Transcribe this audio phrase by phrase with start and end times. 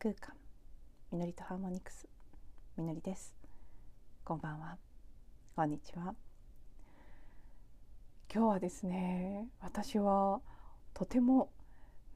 [0.00, 0.32] 空間。
[1.10, 2.06] みのりとハーモニクス。
[2.76, 3.34] みのりです。
[4.22, 4.76] こんばんは。
[5.56, 6.14] こんにちは。
[8.32, 10.40] 今日はですね私は
[10.94, 11.50] とても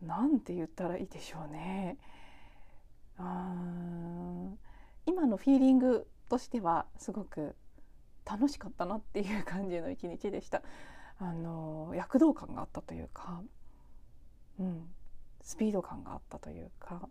[0.01, 1.98] なんて言ったらいいでしょうね。
[3.19, 3.53] あ
[5.05, 7.56] 今のフィーリングとしてはすごく
[8.25, 10.62] 楽しかったなっていう感じの一日でした。
[11.19, 13.42] あの躍動感があったというか、
[14.61, 14.84] うん、
[15.41, 17.09] スピード感があったというか。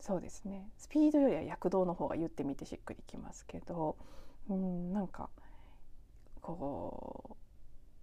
[0.00, 3.96] そうですねスピードよりは躍動の方が言ってみてしっくりきますけど、
[4.48, 5.30] うん、なんか
[6.40, 7.36] こう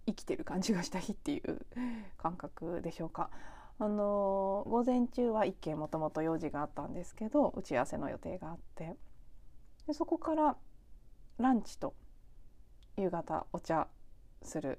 [0.06, 1.64] 生きてる感じがした日っていう
[2.18, 3.30] 感覚でしょうか。
[3.78, 8.94] あの午前中は一件もともと用事があったんですけど打ち合わせの予定があって
[9.88, 10.56] でそこから
[11.38, 11.92] ランチと
[12.96, 13.88] 夕方お茶
[14.42, 14.78] する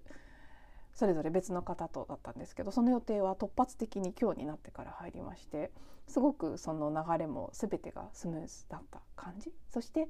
[0.95, 5.71] それぞれ別の方とだったんですけどその予定は突発的に今日になってから入りまして
[6.07, 10.07] すごくその流れも全てがスムーズだった感じそして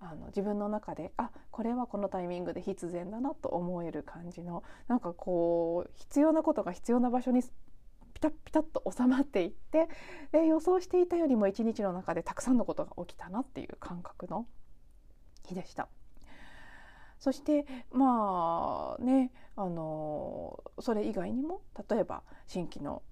[0.00, 7.42] あの自分の中であこれはこのタイミングで必然だなと思える感じのなんかこう必要なことが必要な場所に
[8.14, 9.88] ピタッピタッと収まっていって
[10.32, 14.46] で予想していたよりも一日の中でたくさんのことが起きたなっていう感覚の
[15.46, 15.88] 日でした。
[17.24, 23.02] そしてまあねあのそれ以外にも例えば新規の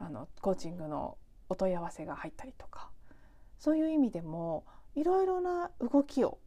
[0.00, 1.16] あのコーチングの
[1.48, 2.90] お問い合わせが入ったりとか
[3.60, 4.64] そういう意味でも
[4.96, 6.38] いろいろな動きを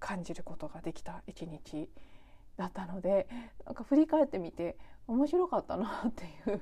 [0.00, 1.88] 感じることができた一日
[2.58, 3.26] だったので
[3.64, 4.76] なんか振り返ってみて
[5.06, 6.60] 面白かったなっていう。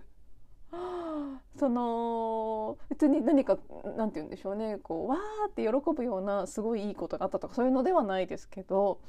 [1.59, 3.59] その別に何か
[3.97, 4.79] 何て言うんでしょうね。
[4.79, 9.01] こうわーって喜ぶようなすごいいいことがあったとかそういうのではないですけど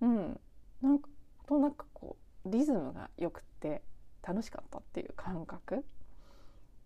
[0.00, 0.40] うん。
[0.82, 1.00] なん
[1.46, 3.82] となくこうリズムがよくって
[4.26, 5.84] 楽しかったっていう感覚、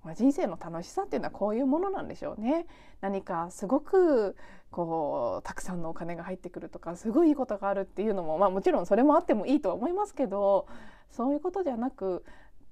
[0.05, 2.67] まあ、人生の楽しさっていうのはこういうものなんでしょうね。
[3.01, 4.37] 何かすごく
[4.71, 10.67] こうたくさんのお金が入ってくるとかすごいいいことがあるっていうのもまあもちろんそれもあってもいいとは思いますけど
[11.11, 12.25] そういうことじゃなく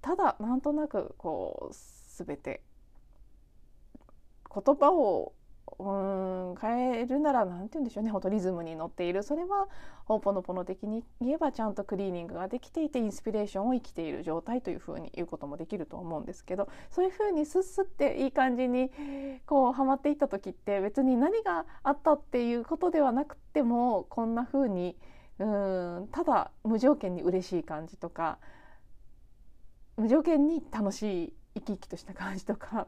[0.02, 2.62] ただなんとなくこう全て
[4.52, 5.32] 言葉を
[5.78, 5.90] う
[6.52, 9.22] ん変えるなら何て言うんでしょうねほんとリズムに乗っている。
[9.22, 9.68] それは
[10.06, 18.90] ホーポノポノ的に言えばちゃんとクリーニングができていてインスピレーションを生きている状態というふうに言うこともできると思うんですけどそういうふうにスッスっていい感じに
[19.46, 24.96] こうはまっていった時って別に何があったっていうことではなくてもこんなふうに
[25.38, 28.38] うんただ無条件に嬉しい感じとか
[29.96, 32.86] 無条件に楽しい生き生きとした感じとか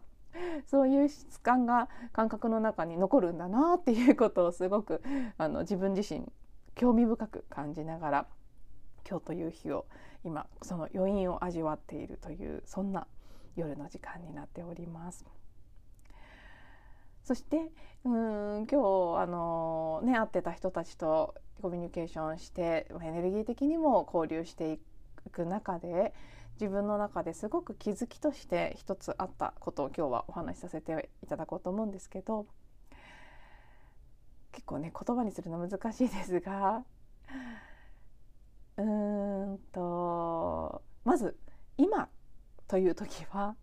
[0.67, 5.03] そういう質感が感覚の中に残るんだなっていうことをすごく
[5.37, 6.27] あの自分自身
[6.75, 8.27] 興味深く感じながら
[9.09, 9.87] 今日という日を
[10.25, 13.07] 今その余韻を味わっているというそんな
[13.57, 15.25] 夜の時間になっております。
[17.25, 17.71] そして
[18.05, 24.79] うん今日あのね会ってた人たちとコミュニケーションしてエネルギー的にも交流してい
[25.31, 26.15] く中で
[26.61, 32.47] 自分の中ですごく気づきとして一つあったことを今日はお話しさせていただこうと思うんですけど
[34.51, 36.83] 結構ね言葉にするの難しいですが
[38.77, 41.37] うーんとまず
[41.77, 42.09] 今
[42.67, 43.55] という時は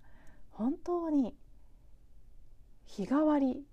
[0.51, 1.35] 本当に
[2.85, 3.65] 日替わり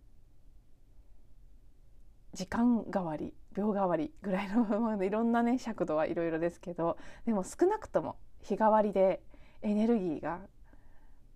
[2.35, 9.21] 時間代わり秒代わりぐらいの いろんなね尺度はいろいろですけどでも少なくとも日替わりで
[9.63, 10.41] エネルギーが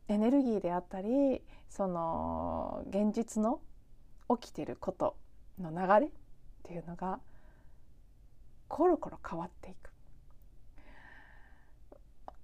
[0.08, 3.60] エネルギーであったりその現実の
[4.40, 5.16] 起きてること
[5.60, 6.10] の流れっ
[6.62, 7.20] ていうのが
[8.68, 9.90] コロコロ変わっていく。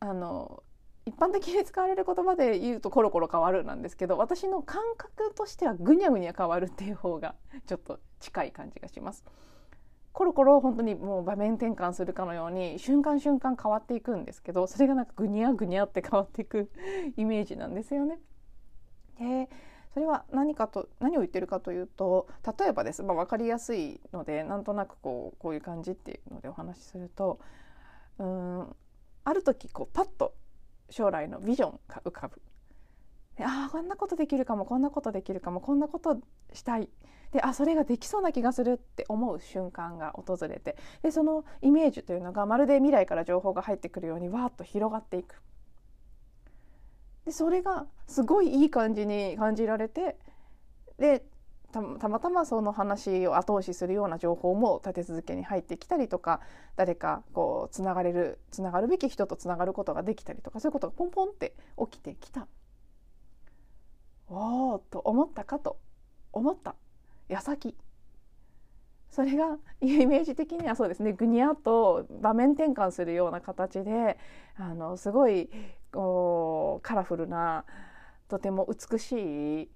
[0.01, 0.63] あの
[1.05, 7.35] 一般的に使われる言葉で言うとコロコロ変わるなんですけど私の感覚としてはぐにゃぐにゃ変わるっていう方が
[7.67, 9.25] ちょっと近い感じがします。
[10.13, 16.71] コロコロ本当にもう場面転換するかのように瞬間瞬間変わっていくんですけどそれがなんかぐにゃぐにゃって変わっていく
[17.17, 18.19] イメージなんですよね。
[19.19, 19.49] で
[19.95, 22.27] それは何かと何を言ってるかというと
[22.59, 27.41] 例えばです、まあ、分かりやすいのでなんとなくこうこういう感じっていうのでお話しすると
[28.19, 28.77] うん
[29.25, 30.35] ある時こうパッと
[30.91, 32.41] 将来のビジョンが浮かぶ。
[33.37, 36.21] でああこんなことできるかもこんなことできるかもこんなこと
[36.55, 36.89] したい。
[37.33, 40.77] であそれができそうな気がするって思う瞬間が訪れて。
[41.03, 45.41] でそのイメージというのがまるで未来から情報が入ってくるようにわーっと広がっていく。
[47.25, 50.19] でそれがすごいいい感じに感じられて
[50.99, 51.25] で
[51.73, 56.41] たまたまその話を後押しするような情報も立て続けに入ってきたりとか
[56.77, 61.55] 誰かこうつながれるつながるべき人とつながることができたりとかそういうことがポンポンって
[61.91, 62.47] 起きてきた。
[64.29, 65.79] おおと思ったかと。
[66.33, 66.75] 思った。
[67.29, 67.77] 矢先。
[69.11, 71.13] それがイメージ的にはそうですね。
[71.13, 74.19] ぐにゃっと場面転換するような形で
[74.57, 75.51] あのすごい
[75.93, 77.65] こうカラフルな
[78.29, 79.71] とても美しい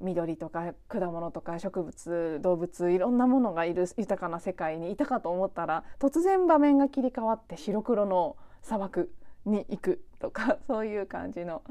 [0.00, 9.10] 緑とか果物とか植物動物いろんなものがいる豊かな世界にいたかと思ったら突然場面が切り替わって白黒の砂漠
[9.46, 11.62] に行くとかそういう感じの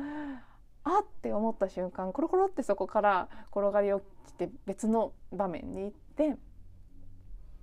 [0.83, 6.35] あって思った瞬間コロコロってそこから転がり落ちて別の場面に行って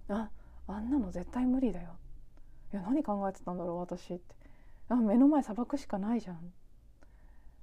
[0.08, 0.30] あ
[0.66, 1.96] あんなの絶対無理だよ。
[2.72, 4.34] いや何考えてたんだろう私って。
[4.88, 6.52] あ目の前砂漠しかないじゃん。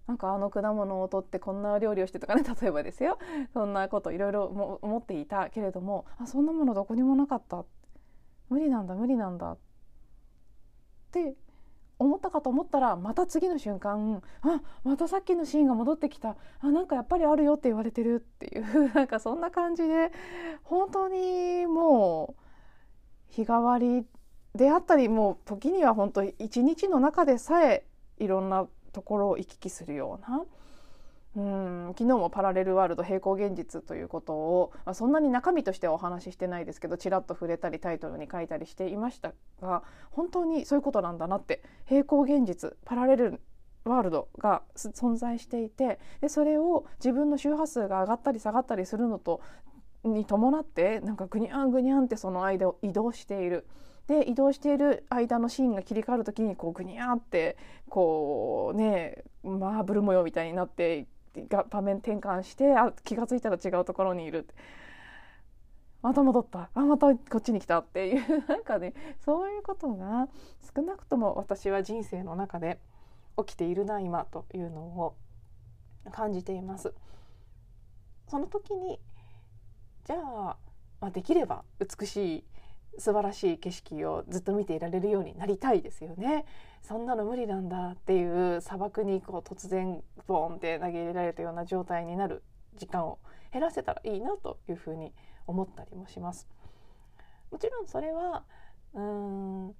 [0.07, 3.17] なんかあの果物を取ってこんな料理をしてとかね 例えばですよ。
[3.53, 4.45] そんなこといろいろ
[4.81, 7.65] 思っていたけれどもあそんなものどこにもなかった。
[8.49, 9.53] 無理なんだ無理なんだ。
[9.53, 9.57] っ
[11.11, 11.35] て
[11.99, 16.35] 思ったかと思ったらまた次の瞬間あまたさっきのシーンが戻ってきた。
[16.59, 20.11] あなんかやっぱりあるよって言われてるっていう なんかそんな感じで
[20.63, 24.05] 本当にもう日替わり
[24.55, 27.85] であったりもう時には本当一日の中でさえ
[28.17, 30.43] いろんなところを行き来するような
[31.37, 43.39] うん昨日もパラレルワールド平行現実ということを、まあ、そんなに中身としてはお話ししてないですけどちらっと触れたりタイトルに書いたりしていましたが本当にそういうことなんだなって平行現実パラレル
[43.85, 49.39] ワールドが存在していてでそれを自分の周波数が上がったり下がったりするのと
[50.03, 53.67] に伴ってなんかぐにゃんぐにゃんってその間を移動している。
[54.07, 57.57] で移動している間のシーンが切り替わる時にこうぐにゃって
[57.89, 61.07] こうねマーブル模様みたいになって
[61.45, 64.47] が場面転換してあ気が付いたら違うところにいる。
[66.01, 66.69] また戻った。
[66.73, 68.47] あまたこっちに来たっていう。
[68.47, 70.27] なんかねそういうことが
[70.75, 72.79] 少なくとも私は人生の中で
[73.37, 75.15] 起きているな今というのを
[76.11, 76.93] 感じています。
[78.27, 78.99] その時に
[80.05, 80.57] じゃあ、
[80.99, 82.43] まあ、できれば美しい
[82.97, 86.45] 素晴らしい景色をずっと見ていられるようになりたいですよね。
[86.81, 92.43] そんなの無理なんだっていう砂漠にこう突然ボーンって投げ入れられたような状態になる
[92.75, 93.19] 時間を
[93.51, 95.13] 減らせたらいいなというふうに
[95.45, 96.47] 思ったりもします。
[97.51, 98.43] もちろんそれは
[98.93, 99.75] うーん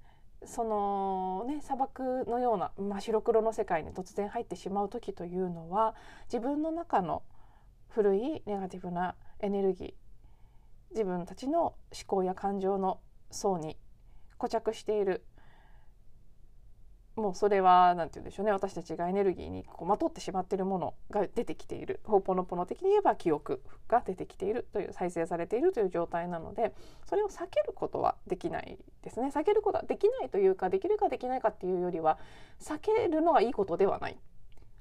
[0.46, 7.24] そのね砂漠のような真っ白黒の世界に突然入ってしまう時というのは自分の中の
[7.90, 9.94] 古いネガティブなエネルギー
[10.92, 11.76] 自分たちの思
[12.06, 13.00] 考や感情の
[13.32, 13.78] 層に
[14.38, 15.26] 固着している。
[17.16, 18.52] もうそれは何て言うんでしょうね。
[18.52, 22.00] 私たちがエネルギーにこうまとってしまっているものが出てきている。
[22.04, 24.68] ホーポノポノ的に言えば記憶が出てきている。
[24.72, 26.76] という再生されているという状態なので
[27.06, 29.30] それを避けることはできないですね。
[29.34, 32.20] 避けることはできないというかできるかできないかっていうよりは
[32.60, 34.20] 避けるのがいいことではない。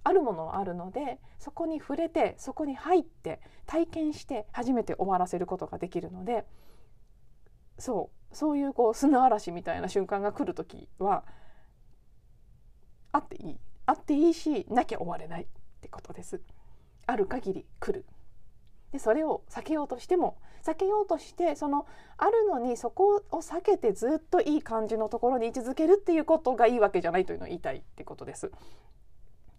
[0.05, 6.47] あるものはあるのでそこに触れてそこに入って体験して初めて終わらせることができるので
[7.79, 8.16] そう。
[8.33, 11.25] そういうこう砂嵐みたいな瞬間が来る時は
[13.13, 13.57] あっていい
[13.87, 15.47] あっていいしなきゃ終われないっ
[15.81, 16.41] てことです。
[17.07, 18.05] ある限り来る。
[18.93, 28.51] でそれを避けようとしても避けようとしてそのあるのにそこを避けてずっといい感じのところに位置づけるっていうことがいいわけじゃないというのを言いたいってことです。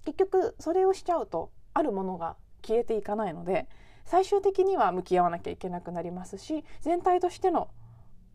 [0.05, 3.67] 結局それをしちゃうとあるものが消えていかないので
[4.05, 7.69] 最終的には向き合わなきゃいけなくなりますし全体としての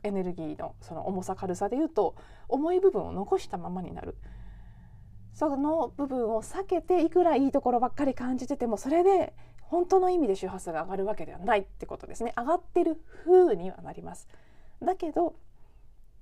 [0.02, 2.14] エネルギーのその重さ軽さでいうと
[2.48, 4.16] 重い部分を残したままになる。
[5.34, 12.34] その部分を避けていくらいいところばっかり感じててもそれで本当の意味で周波数が上がるわけではないってことですね。
[12.36, 14.28] 上がってる風にはなります。
[14.82, 15.34] だけど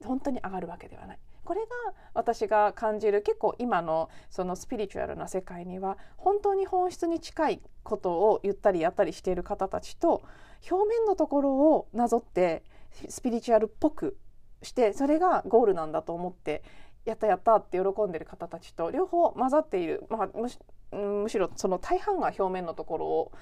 [0.05, 1.19] 本当に上がるわけではない。
[1.43, 1.67] これが
[2.15, 10.23] 私が感じる結構今のそのスピリチュアルな世界には本当に本質に近いことを言ったりやったりしている方たちと
[10.71, 12.63] 表面のところをなぞって
[13.09, 14.19] スピリチュアルっぽく
[14.63, 16.63] してそれがゴールなんだと思って
[17.05, 20.59] やったやったって喜んでる方たちと両方混ざっている、まあ、むし
[20.93, 23.33] むしろその大半が表面のところを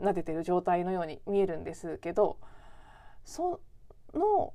[0.00, 2.38] 撫でてる状態のように見えるんですけど
[3.24, 3.60] そ
[4.12, 4.52] の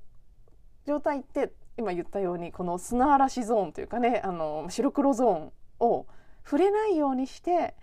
[0.86, 6.08] 状態って今言ったようにこの砂嵐ゾーンというかねあの白黒ゾーンを
[6.43, 7.75] 触れないようにして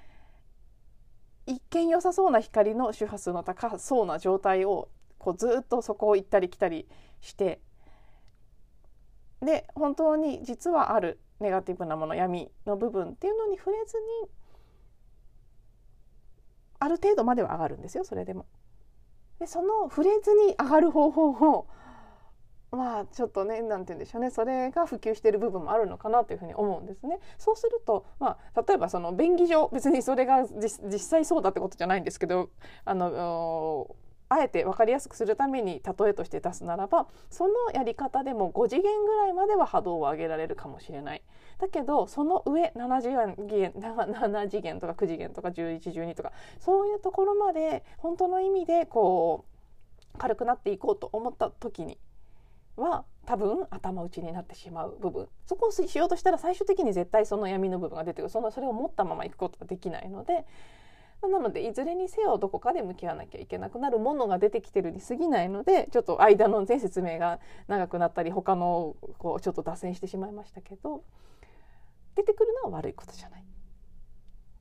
[1.47, 6.87] 一見良さそうな光の周波数の高そうな状態をこうずっとそこを行ったり来たり
[7.21, 7.61] して
[9.41, 14.31] で本当に実はあるネガティブなもの闇の部分っていうのに触れずに
[16.81, 18.47] ある程度までは上がるんですよそれでも。
[19.39, 21.69] でその触れずに上がる方法を
[22.71, 27.19] まあちょっとね何て言うんでしょうねそれが普及している部分もあるのかなというふうに思うんですね。
[27.39, 32.51] そうすると、まあ、例えばその便宜上別にそれが実際そうだってことじゃないんですけど
[32.85, 33.97] あの
[34.28, 41.23] あえて分かりやすくするために例えとして出すならばそのやり方でも5次元ぐらいまでは波動を上げられるかもしれない。
[41.58, 49.44] だけどその上7次元 ,7 次元とか9次元とか1112とかそういうところまで本当の意味でこ
[50.14, 51.99] う軽くなっていこうと思った時に
[52.76, 60.47] は多分頭打ちになってしまう部分そこをしようとしたら最終的に絶対その闇の部分が出てくるそのそれを持ったままいくことができないので
[61.23, 71.03] なのでいずれにせよどこかで向き合わなきゃいけなくなるものが出てきてるに過ぎないのでちょっと間の全説明が長くなったり他のこうちょっと脱線してしまいましたけど
[72.15, 73.45] 出てくるのは悪いことじゃない。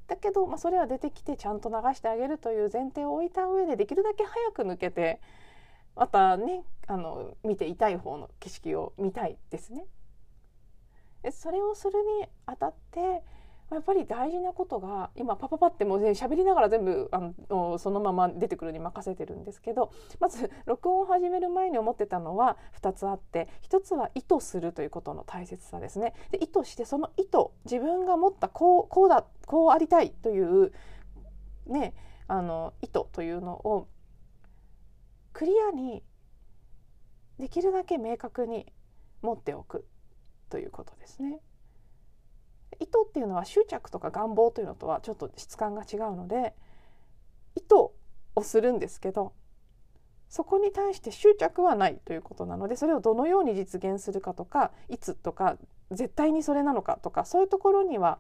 [0.08, 5.20] だけど、まあ、それは出てきてちゃんと流してあげるという前提を置いた上でできるだけ早く抜けて
[5.96, 9.86] またねあの見ていたい方の景色を見たいですね。
[11.32, 13.24] それをするにあたって
[13.70, 26.14] やっぱり大事なことが今パパパってもう喋りながら全部あのそのまま出てくるに任せてるんですけどまず録音を始める前に思ってたのは2つあって1つは意図するということの大切さですね。
[26.32, 30.72] で意図してその意図自分が持ったこうこうだこうありたいという
[31.66, 31.94] ね
[32.28, 33.90] あの意図というのを
[35.34, 36.04] クリアに
[37.38, 38.66] できるだけ明確に
[39.22, 39.86] 持っておく
[40.50, 41.42] ということですね。
[42.80, 46.54] 意図っていうのは執着とか願望というのとはちょっと質感が違うので
[47.56, 47.94] 意図を
[48.44, 49.34] するんですけど
[50.30, 55.58] そこに対して執着はないということなのでそれをどのように実現するかとかいつとか
[55.92, 58.20] 絶対にそれなのかとかそういうところには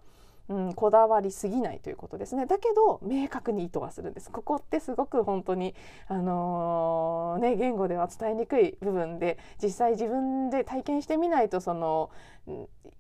[0.49, 5.75] うん、こだわりすぎないということですねだけど明確に意図はするんですここってすごく本当に、
[6.07, 12.11] あのー、ね、言語では伝えにくい部分で実際自分で体験してみないとその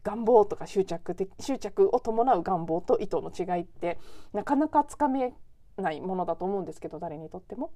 [0.03, 3.97] 願望とか執着執着を伴う願望と意図の違いって
[4.33, 5.33] なかなかつかめ
[5.77, 7.71] ないものだと思うんですけど誰にとっても。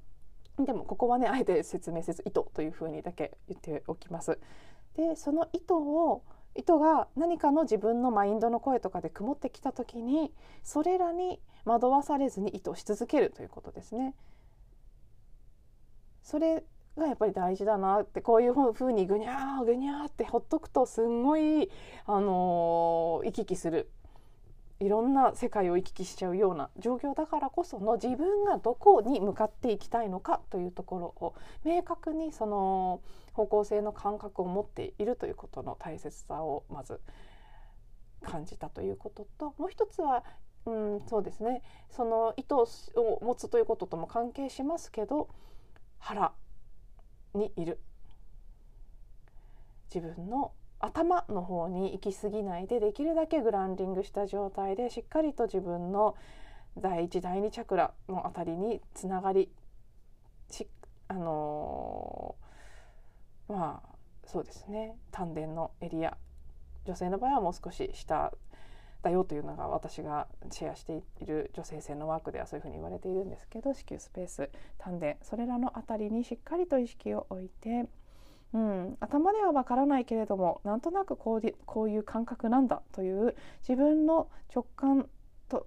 [0.60, 4.38] でもここはねあえて説明せず意図というふうにだけ言っておきます。
[4.96, 6.24] でその意図を
[6.56, 14.14] 意図が何かの自分のマインドの声とかで曇ってきた時にそれらに惑わされずに意図し続けるということですね。
[16.24, 16.64] それ
[16.98, 21.70] がやっぱり大事だなってこういうふうにぐにゃーぐにゃーってほっとくとすんごい、
[22.06, 23.90] あのー、行き来する
[24.82, 33.00] いろんな世界を行き来しちゃうような状況だからこその自分がどこに向かっていきたいのかというところを明確にその
[33.34, 37.00] 方向性の感覚を持っているということの大切さをまず
[38.24, 40.24] 感じたということともう一つは、
[40.66, 41.62] うん、そうですね。
[41.92, 45.30] その意図を持つということとも関係しますけど
[46.00, 46.34] 腹
[47.36, 47.80] にいる。
[49.94, 56.16] 自分の頭の方に行き過ぎないでできるだけグランディングした状態でしっかりと自分の
[56.78, 59.50] 第一第二チャクラのあたりにつながり
[61.12, 63.90] あのー、まあ
[64.26, 64.96] そうですね。
[65.12, 66.16] 丹田のエリア
[66.86, 68.32] 女性の場合はもう少し下
[69.02, 77.90] だよというのが私がシェアしている女性性のワークではそういうふうに言われているんですけど子宮スペース丹田それらのあたりにしっかりと意識を置いて
[78.54, 85.08] うん、頭ではわからないけれどもなんとなくこうこういう感覚なんだという自分の直感
[85.48, 85.66] と、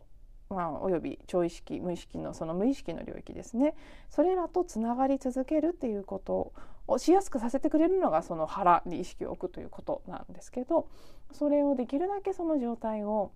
[0.51, 3.75] まあ、および超意識無意識のその無意識の領域ですね。
[4.11, 6.53] それらとつながり続けるっていうこと
[6.87, 10.89] をしやすくさせてくれるのがその腹に意識を置くということなんですけど
[11.33, 13.33] それをできるだけその状態を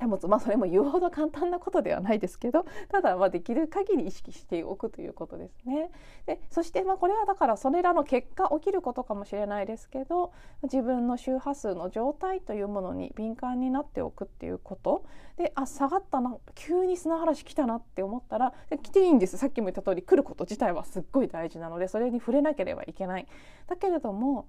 [0.00, 5.90] 保つまあそれも言うほど簡単なことではないですけどただまあできる限り意識しておくということですね。
[6.26, 10.32] でそしてまあこれはだからそれらの結果起きることかもしれないですけど
[10.62, 15.04] 自分の周波数の状態というものに敏感になっておくっていうこと
[15.36, 23.26] であ下がったな急に砂嵐来たなって思ったら来ていいんですさっきも言った通り来ること自体はすっごい大事なのでそれに触れなければいけない。
[23.66, 24.46] だけれども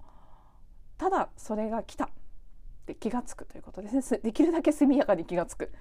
[0.97, 2.09] ただそれが来た
[2.83, 4.19] って気が付くということですね。
[4.21, 5.71] できるだけ速やかに気が付く。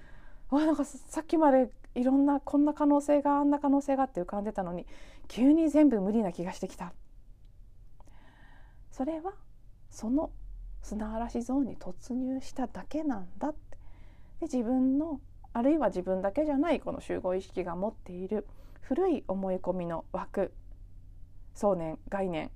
[0.50, 4.87] わなんかさっきまでいろんなこんな可能性があんな可能性がって浮かんでたのに
[5.26, 6.92] 急に全部無理な気がしてきた。
[8.90, 9.32] それは
[9.90, 10.30] その
[10.82, 13.78] 砂嵐ゾーンに突入しただけなんだって。
[14.40, 15.21] で自分の
[15.52, 18.47] あるいは自分だけじゃないこの集合意識が持っている
[18.80, 20.52] 古い思い込みの枠
[21.54, 22.50] 想念概念。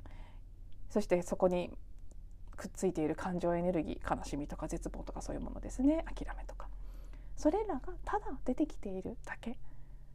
[0.91, 1.71] そしてそこに
[2.57, 6.05] くっついている感情エネルギー悲しみとか絶望とかそういうものですね。
[6.07, 6.69] 諦めとか。
[7.37, 9.59] それらがただ出てきているだけ。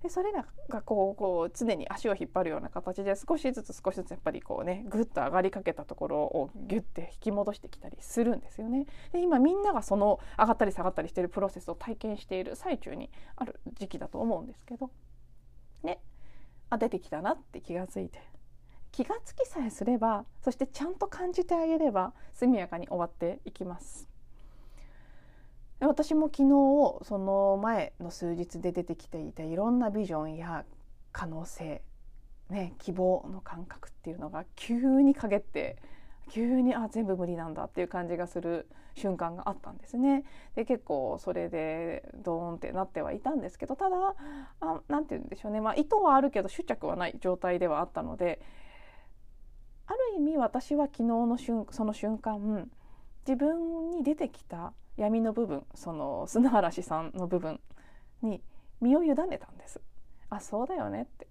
[0.01, 8.87] でそれらがこうこう常に足を引っ張るような形で少しずつ少しずつやっぱりこうねぐっと上がりかけたところをギュッて引き戻してきたりするんですよね。
[9.11, 14.89] で今みんながその上がったり下がったりしているプロセスを体験している最中にある時期だと思うんですけど
[15.83, 15.99] ね
[16.71, 18.19] あ出てきたなって気がついて
[18.91, 24.07] 気がつきさえすればそしてちゃんと感じてあげれば速やかに終わっていきます。
[25.79, 30.63] 私も昨日その前の数日で出てきていたいろんなビジョンや
[31.11, 31.81] 可能性、
[32.51, 35.77] ね、希望の感覚っていうのが急に陰って
[36.29, 40.23] 急にあ全部無理なんだっていう感じがする瞬間があったんですね。
[40.55, 44.15] で結構それでドーンってなってはいたんですけどただ
[44.87, 48.39] 何て言うんでしょうね、まあ、意図はあるけど執着はない状態ではあったので
[49.91, 52.69] ある意味私は昨日の瞬その瞬間
[53.27, 57.59] 自分に出てきた闇の部分その砂嵐さんの部分
[58.21, 58.41] に
[58.79, 59.81] 身を委ねたんです。
[60.29, 61.27] あそうだよねって。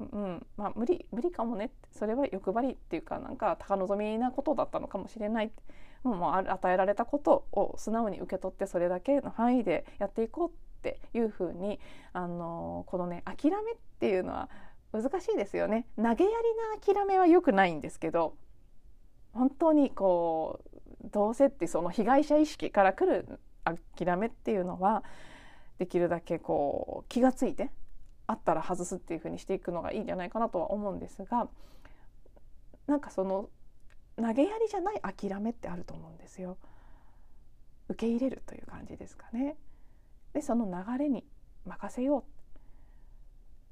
[0.00, 1.74] うんまあ無理無理かもねって。
[1.92, 5.62] それは欲張りっていうかなんか高望みなことだったのかもしれないって。
[6.02, 11.80] もう与えられたことを素直に受け取ってそれだけの範囲でやっていこうっていうふうに
[12.12, 14.50] あのこのね諦めっていうのは
[14.94, 18.36] 難しいですよね投げやりな諦めは良くないんですけど
[19.32, 20.60] 本当にこ
[21.04, 23.40] うどうせってその被害者意識から来る
[23.96, 25.02] 諦めっていうのは
[25.78, 27.70] できるだけこう気がついて
[28.28, 31.48] あったら外すっていうふうにしていくのがいいんじゃないかなとは思うんですが
[32.86, 33.50] なんかその
[34.16, 36.56] 投げやりじゃない諦めってあると思うんですよ。
[37.88, 39.56] 受け入れるという感じですかね。
[40.32, 41.24] でその流れに
[41.66, 42.24] 任せよう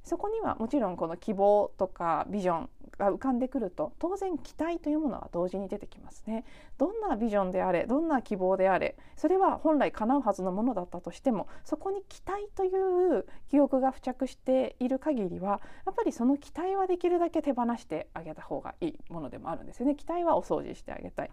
[0.04, 2.68] そこにはもちろんこの希望とかビジョン
[2.98, 6.44] が浮かんでくると当然期待というものは同時に出てきますね。
[6.78, 19.94] どんなビジョンであれどんな希望であれそれは本来叶うはずのものだったとしてもそこに期待という記憶が付着している限りはやっぱりその期待はできるだけ手放してあげた方がいいものでもあるんですよね。
[19.94, 21.30] 期待はお掃除してあげたい。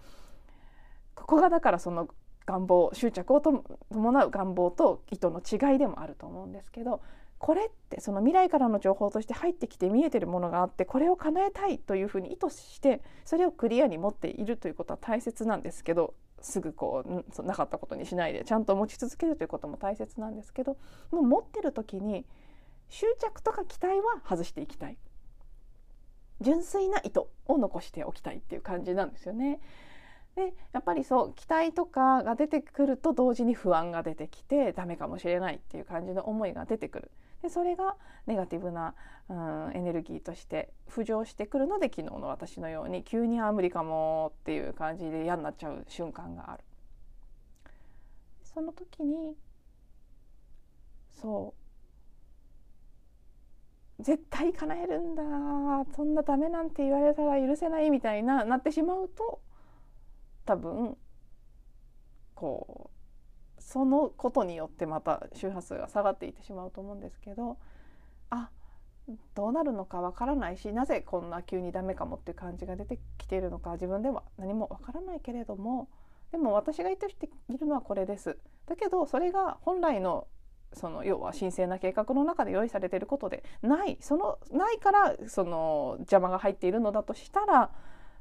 [1.16, 2.08] ここがだからその
[2.46, 7.02] 願望執着を伴う願望と意図の違いでもあると思うんですけど
[7.40, 20.78] これってその未来からの情報として入ってきて見えてるものがあってこれを叶えたいというふうに意図してそれをクリアに持っているということは大切なんですけどすぐこうなかったことにしないでちゃんと持ち続けるということも大切なんですけど
[21.12, 22.26] もう持ってる時に
[22.90, 24.98] 執着とか期待は外していきたい
[26.42, 29.60] 純粋な意図を残しておきたいっていう感じなんですよね。
[30.36, 37.96] でやっぱりそう期待とかが出てくると同時に不安が出てきてダメかもしれないっていう感じの思いが出てくるでそれが
[38.28, 38.94] ネガティブな、
[39.30, 46.64] うん、エネルギーとして浮上してくるので昨日の私のように急にあ無理かもっていう感じで嫌になっちゃう瞬間がある。
[48.44, 49.36] その時に
[51.22, 51.54] そ
[54.00, 55.24] う絶対叶えるんだ
[55.96, 59.42] そんなダメなんて言われたら許せないみたいななってしまうと
[60.46, 60.98] 多分
[62.34, 62.99] こう
[63.60, 67.58] そのことによってまた周波数が下がっていってしまうと思うんですけど
[68.30, 68.50] あ
[69.36, 75.90] どうなるのかわからないしなぜこんな急にダメかもっていう感じが出てきているのか自分では何もわからないけれども
[76.32, 78.38] でも私が意図しているのはこれです。
[78.68, 80.28] だけどそれが本来の
[80.74, 87.72] その要は神聖な計画の中で用意されていることでないそのないからその邪魔が入っているのだとしたら、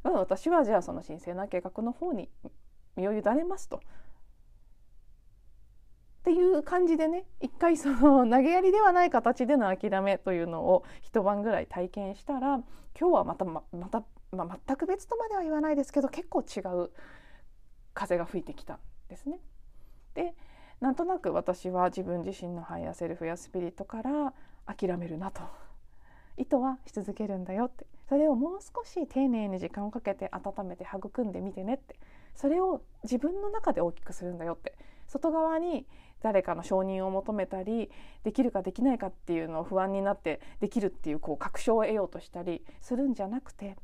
[0.03, 2.31] 私はじゃあその神聖な計画の方に
[2.97, 3.81] 身を委ねますと。
[6.19, 12.57] っていう感じでね一回その 投げやりではない形での諦めというのを一晩ぐらい体験したら
[12.99, 16.91] 今日はまたままた、まあ、全く別とまでは言わないですけど結構違う
[17.95, 18.79] 風が吹いてきたん
[19.09, 19.41] ですね。
[20.15, 20.35] で
[20.81, 24.33] なんとなく私は自分自身のハイヤーセルフやスピリットから
[24.67, 25.43] 諦めるなと。
[26.37, 27.87] 意図はし続けるんだよって。
[28.09, 31.99] それをもう少し丁寧に時間をかけて温めて育んでみてねって。
[32.37, 34.77] それを自分の中で大きくするんだよって。
[35.09, 35.87] 外側に
[36.23, 37.91] 誰かの承認を求めたり
[38.25, 43.77] できるかできないかっていうのを不安になってできるっていうこう確証を得ようとしたりするんじゃなくて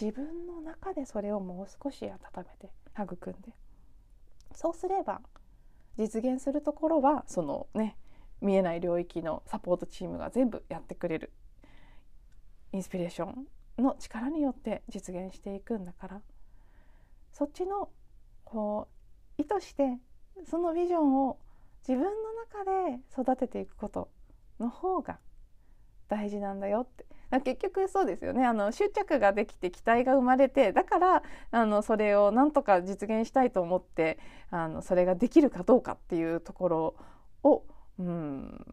[0.00, 3.52] 自分の中でそれをもう少し温めて育んで。
[4.52, 5.20] そうすれば
[5.96, 7.96] 実現するところはそのね
[8.40, 11.32] 見えない領域のサポートチームが全部やってくれる。
[12.72, 13.46] インスピレーション
[13.82, 16.22] の力によって実現していくんだから。
[17.32, 17.90] そっちの
[18.44, 18.88] こ
[19.38, 19.98] う意図して
[20.44, 21.38] そのビジョンを
[21.86, 22.64] 自分の中
[22.94, 24.10] で育てていくこと
[24.58, 25.18] の方が
[26.08, 27.06] 大事なんだよって。
[27.38, 28.44] 結局そうですよね。
[28.44, 34.18] あの執着ができて期待が生まれてだからあのそれをなんとか実現したいと思って
[34.50, 36.96] あのそれができるかどうかっていうところ
[37.44, 37.62] を、
[38.00, 38.66] うん、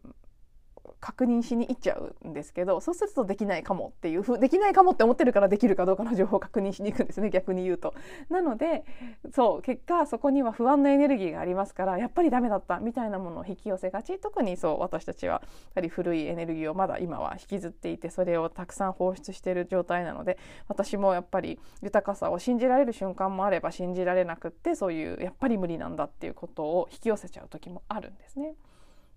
[1.00, 7.94] 確認しに行っちゃうんですけどそうするとできないかもっていうふできないかもって思ってるからできるかどうかの情報を確認しに行くんですね逆に言うと。
[8.28, 8.84] なので
[9.32, 15.40] そう結果そこには不安のエネルギーがありますからやっぱりダメだったみたいなものを引き寄せがち特にそう私たちはや
[15.76, 28.54] はり古いエネルギーをまだ今は引きずっていてそれをたくさん放出している状態なので私もやっぱり豊かさを信じられる瞬間もあれば信じられなくってそういうやっぱり無理なんだっていうことを引き寄せちゃう時もあるんですね。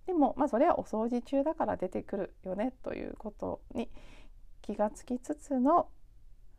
[0.06, 3.88] でも、まあ、それはお掃除中だから出てくるよねということに
[4.60, 5.88] 気がつきつつの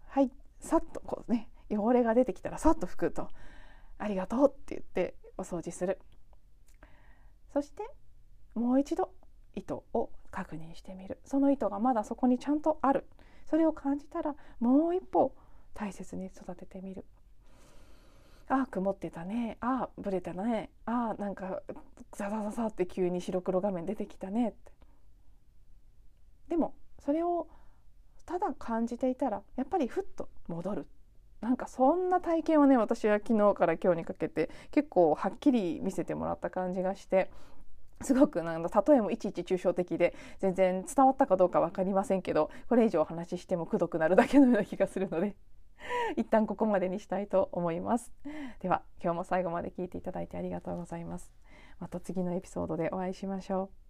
[0.07, 3.29] はいさっとこうね汚れが出てきたらさっと拭くと
[3.97, 5.99] 「ありがとう」って言ってお掃除する。
[7.51, 7.83] そして
[8.55, 9.11] もう一度
[9.55, 11.19] 糸を確認してみる。
[11.25, 13.07] その糸がまだそこにちゃんとある。
[13.45, 15.35] それを感じたらもう一歩
[15.73, 17.05] 大切に育ててみる。
[18.49, 19.57] ああ曇ってたね。
[19.61, 20.69] ああブレたね。
[20.85, 21.61] ああなんか
[22.11, 24.49] ザザザザって急に白黒画面出てきたね。
[24.49, 24.71] って
[26.49, 27.47] でもそれを
[28.25, 30.87] ただ感じていたらやっぱりふっと戻る。
[31.41, 37.29] なんかそんな体験をね私は昨日から今日にかけて結構はっきり見せてもらった感じがして
[38.01, 45.35] すごくなんだ例えもいちいち抽象的で全然伝わったかどうか分かりませんけどこれ以上お話ししてもくどくなるだけのような気がするので。
[46.17, 48.11] 一旦ここまでにしたいと思います。
[48.59, 51.31] では今日も最後まで聞いていただいてありがとうございます。
[51.79, 53.82] また次のエピソードでお会いしましょう。